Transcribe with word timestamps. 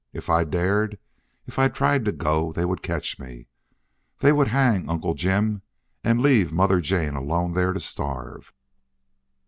If 0.13 0.31
I 0.31 0.45
dared 0.45 0.97
if 1.45 1.59
I 1.59 1.67
tried 1.67 2.05
to 2.05 2.11
go 2.11 2.51
they 2.51 2.65
would 2.65 2.81
catch 2.81 3.19
me. 3.19 3.45
They 4.17 4.31
would 4.31 4.47
hang 4.47 4.89
Uncle 4.89 5.13
Jim 5.13 5.61
and 6.03 6.23
leave 6.23 6.51
Mother 6.51 6.81
Jane 6.81 7.13
alone 7.13 7.53
there 7.53 7.71
to 7.71 7.79
starve." 7.79 8.51